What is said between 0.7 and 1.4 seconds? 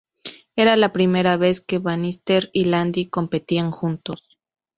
la primera